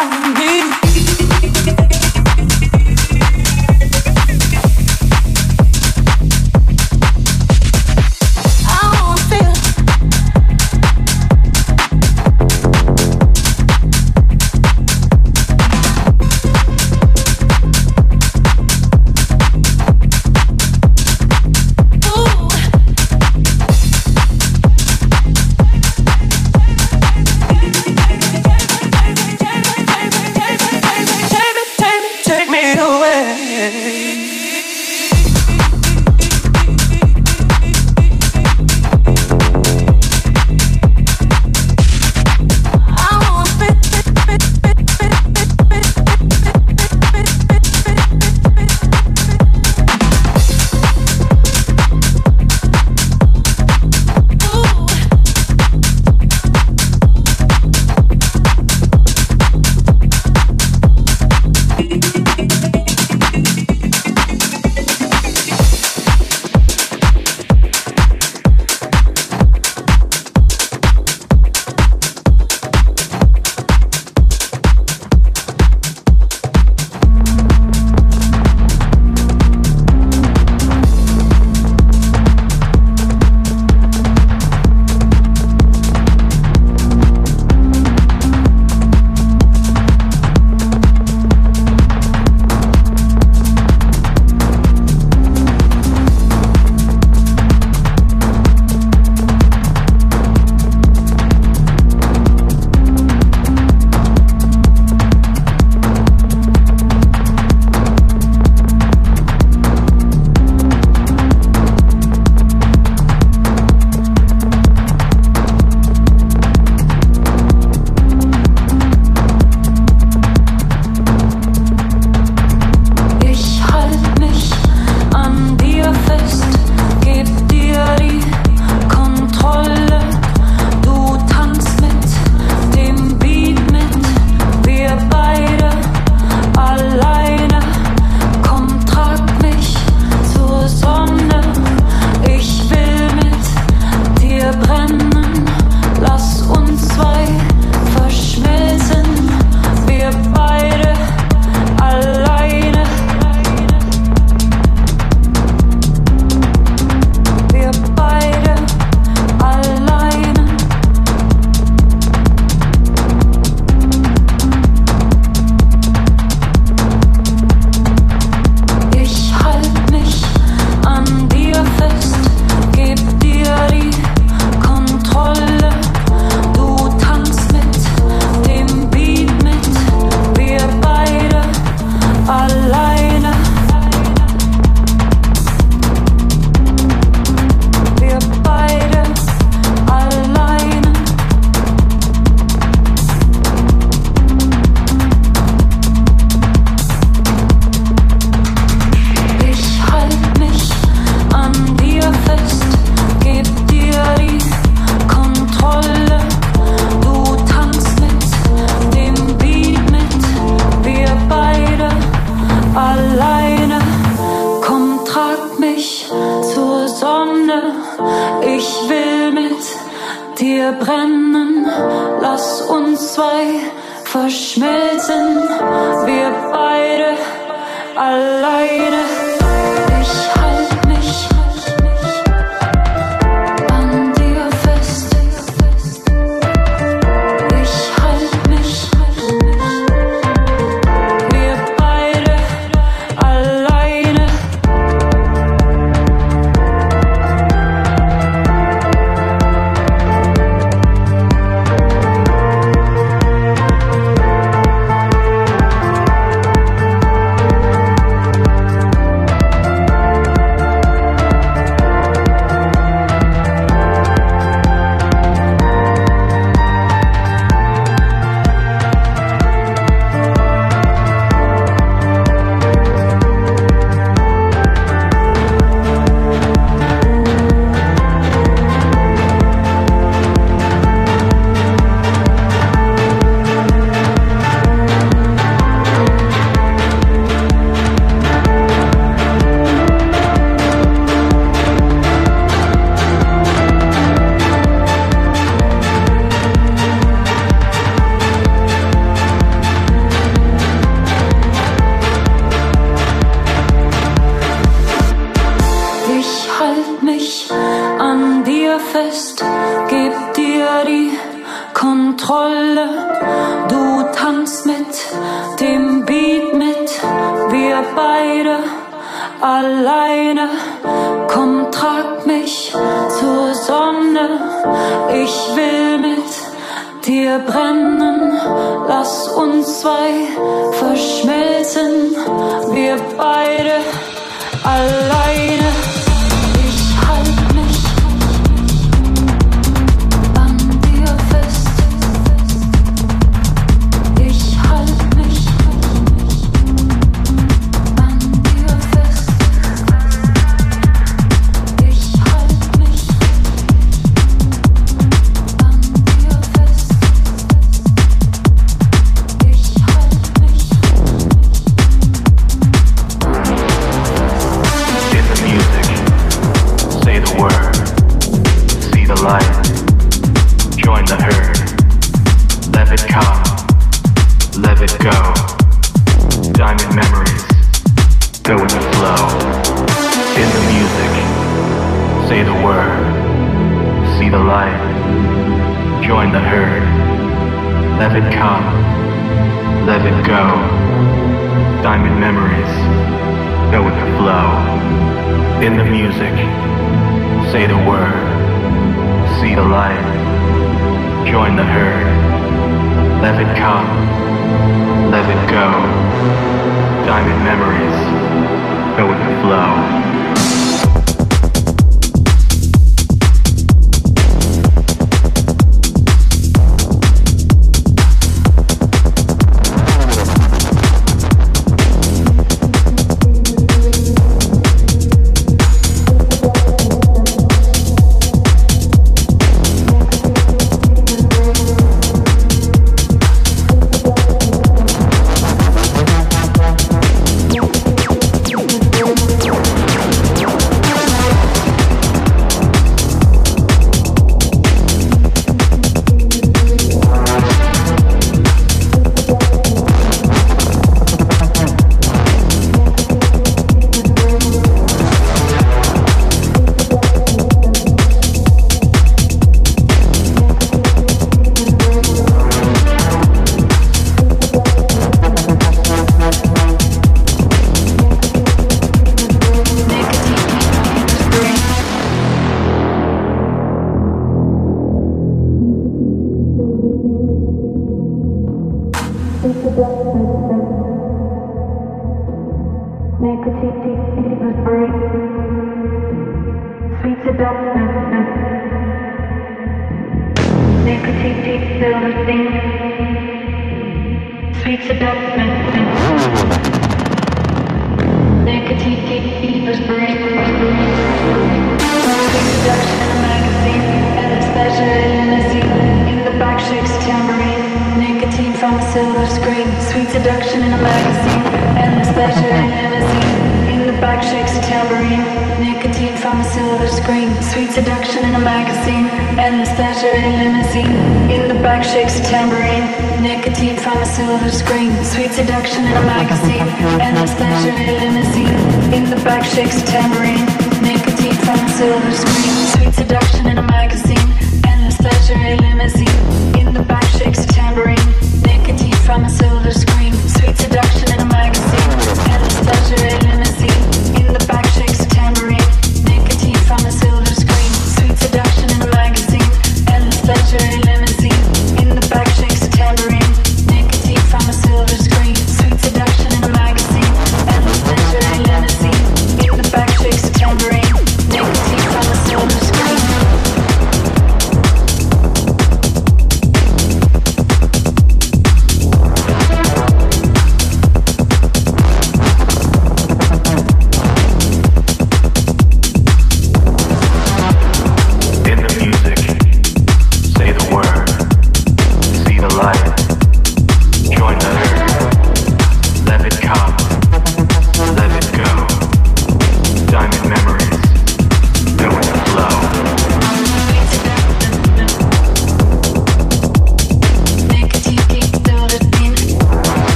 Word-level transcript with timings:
Ay. 0.00 0.37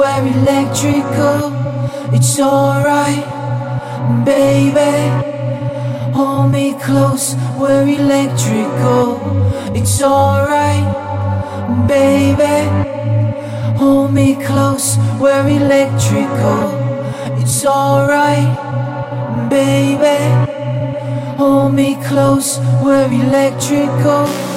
we're 0.00 0.26
electrical. 0.28 1.52
It's 2.14 2.40
alright, 2.40 3.22
baby. 4.24 4.96
Hold 6.16 6.52
me 6.52 6.72
close, 6.80 7.34
we're 7.58 7.86
electrical. 7.86 9.20
It's 9.76 10.02
alright, 10.02 10.86
baby. 11.86 12.60
Hold 13.76 14.14
me 14.14 14.36
close, 14.42 14.96
we're 15.20 15.46
electrical. 15.46 16.62
It's 17.42 17.66
alright, 17.66 18.48
baby. 19.50 20.18
Hold 21.36 21.74
me 21.74 21.96
close, 22.08 22.58
we're 22.82 23.12
electrical. 23.12 24.49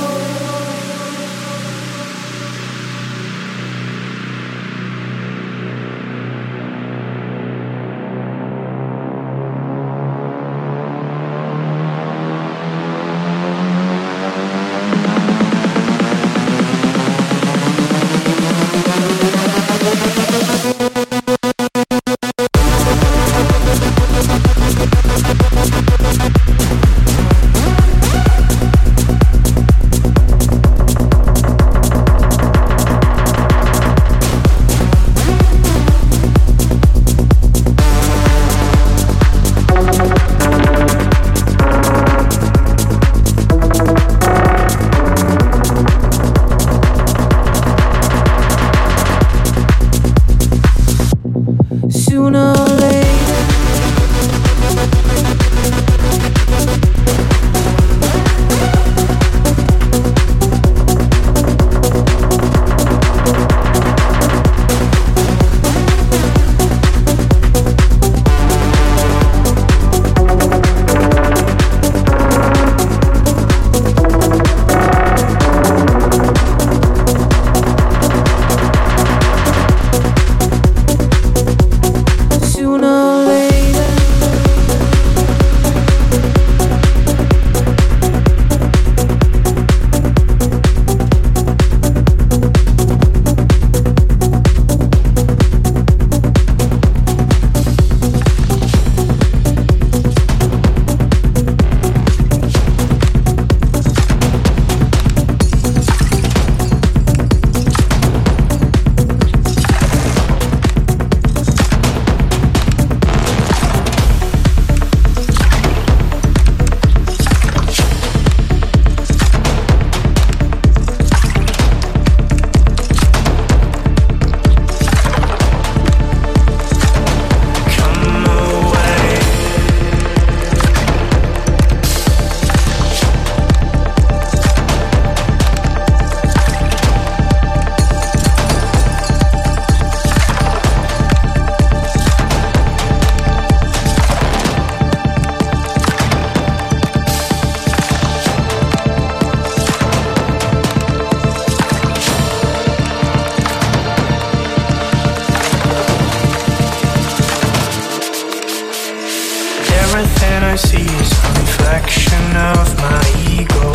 Everything 160.03 160.43
I 160.43 160.55
see 160.57 160.81
is 160.81 161.11
a 161.13 161.31
reflection 161.39 162.35
of 162.35 162.75
my 162.77 163.03
ego. 163.31 163.71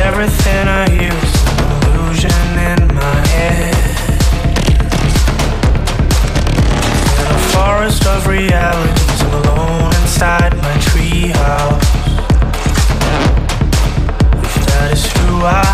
Everything 0.00 0.66
I 0.66 0.88
hear 0.88 1.12
is 1.12 1.34
an 1.44 1.58
illusion 1.92 2.42
in 2.72 2.80
my 2.94 3.18
head. 3.36 3.76
In 7.20 7.26
a 7.36 7.40
forest 7.52 8.06
of 8.06 8.26
realities 8.26 9.22
I'm 9.24 9.34
alone 9.44 9.94
inside 10.00 10.56
my 10.56 10.76
treehouse. 10.88 11.84
If 14.42 14.54
that 14.68 14.90
is 14.90 15.04
who 15.12 15.42
I 15.44 15.73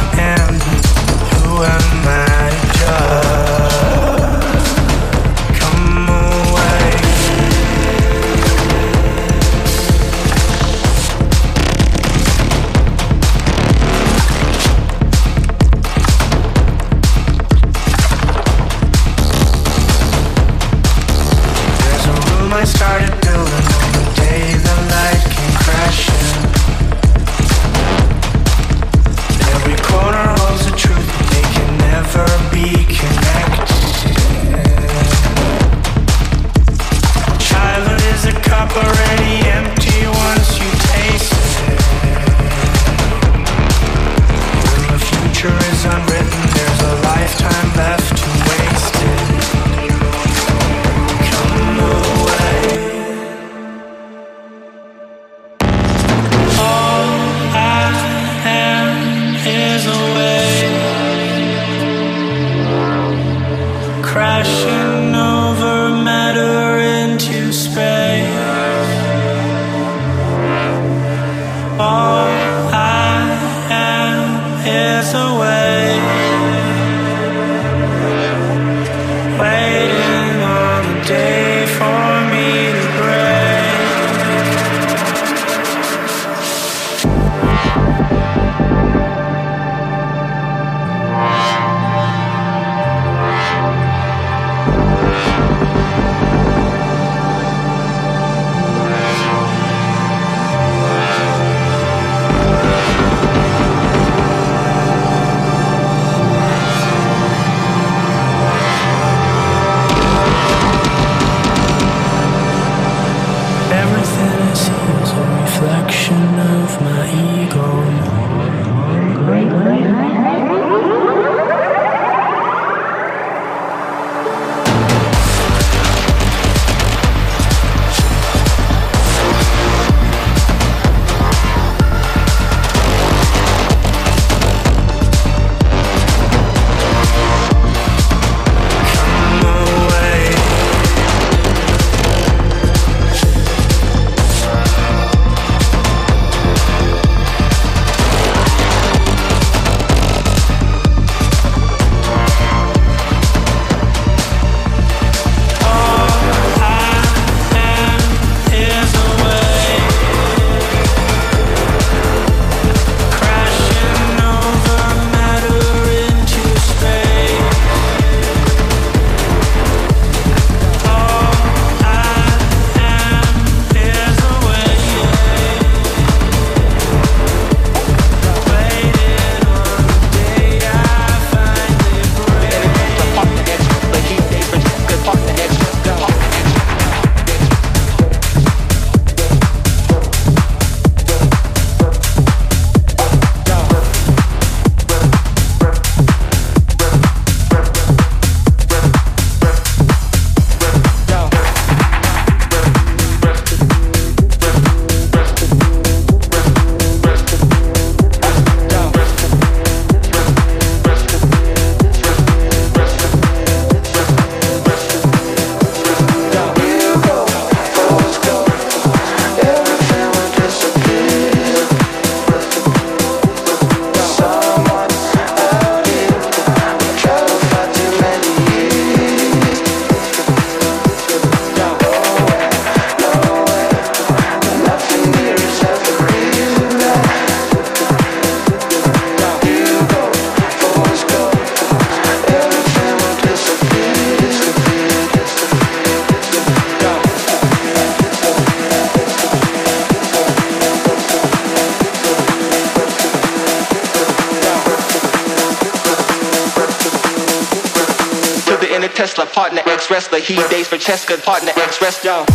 For 260.71 260.79
Cheska, 260.79 261.17
partner 261.25 261.53
ex 261.57 261.81
wrestler. 261.81 262.30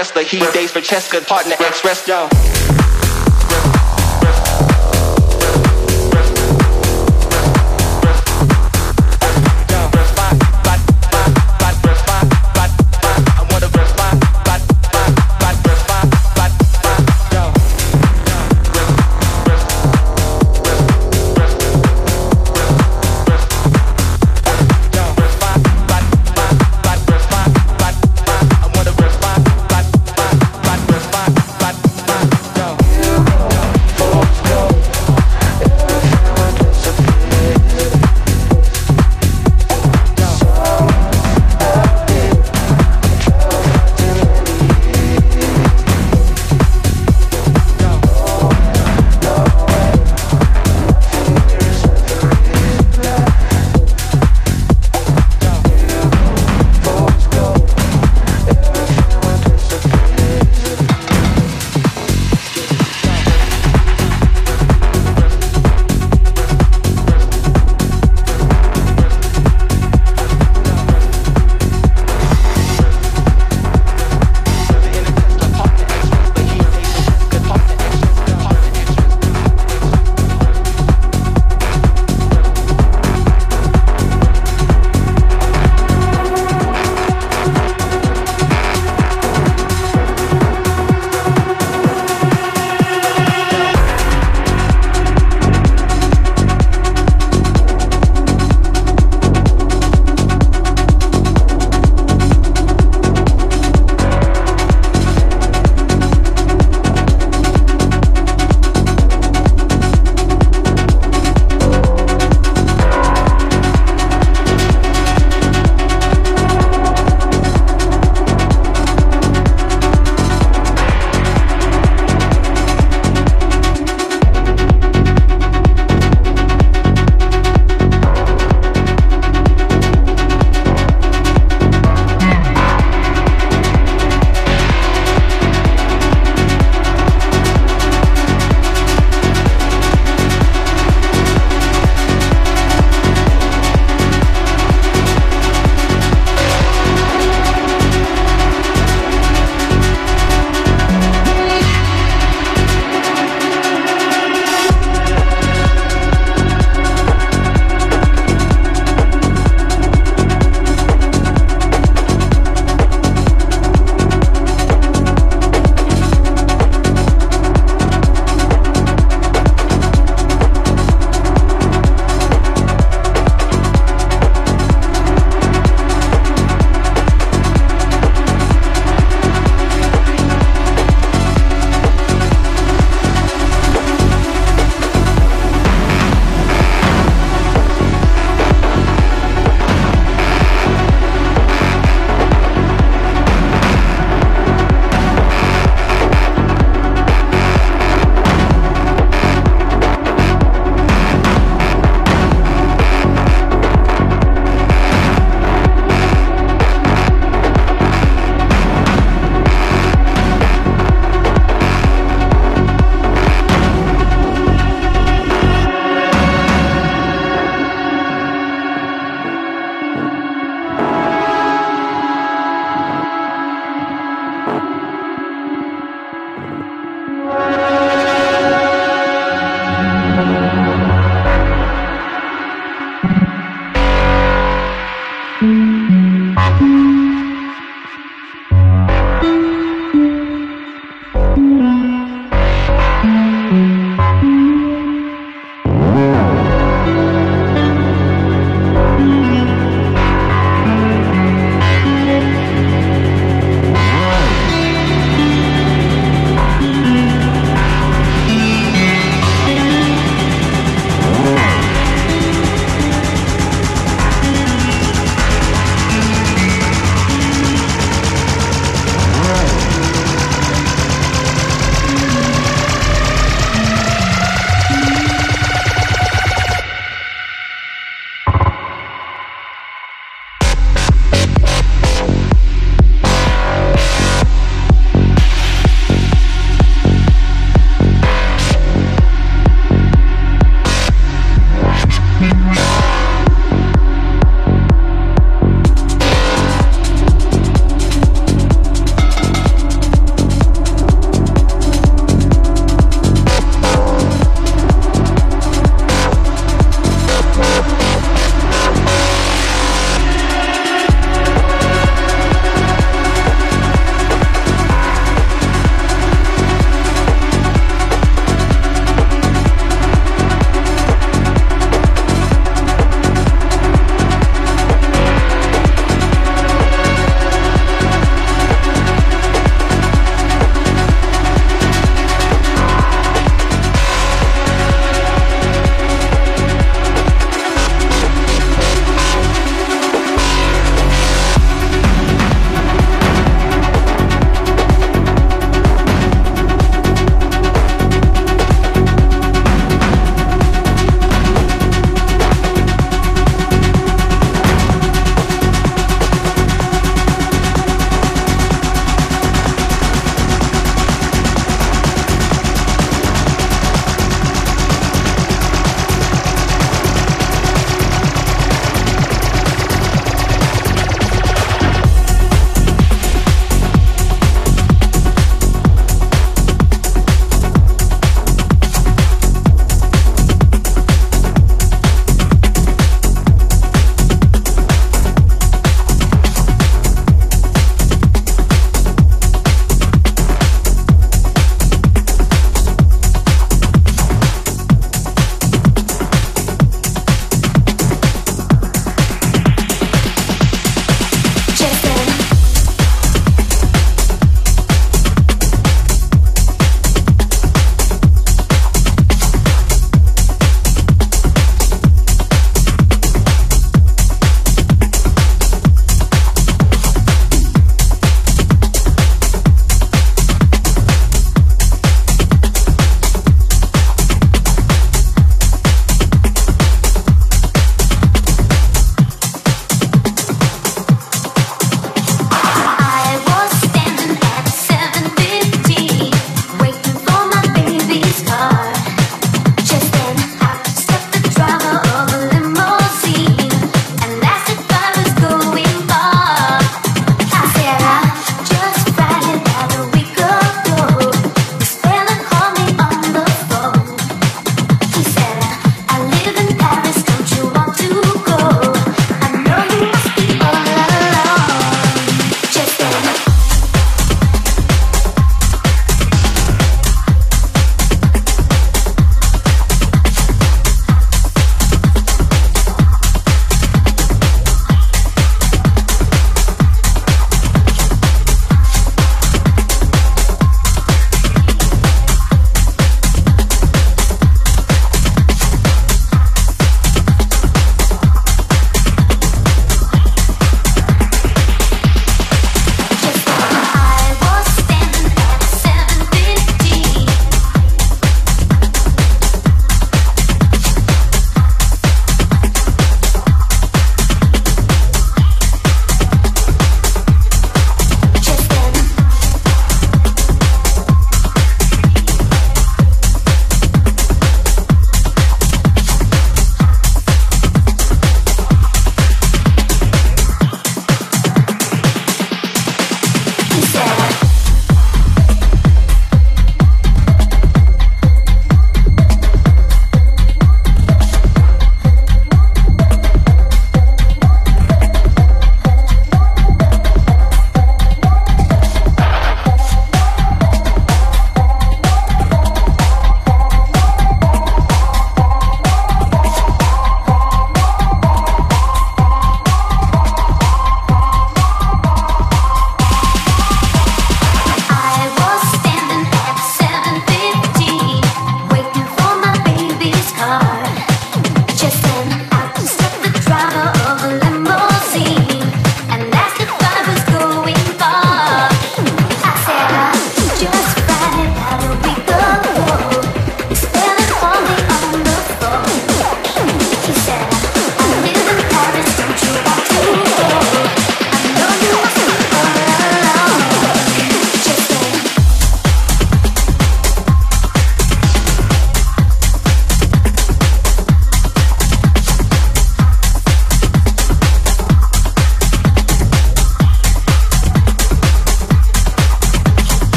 Wrestler. 0.00 0.22
He 0.22 0.38
dates 0.52 0.72
for 0.72 0.80
Cheska, 0.80 1.26
partner 1.26 1.56
ex 1.60 2.59